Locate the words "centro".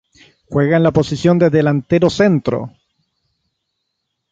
2.09-2.71